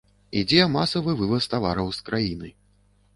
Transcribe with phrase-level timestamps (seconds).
[0.39, 2.49] Ідзе масавы вываз тавараў з краіны.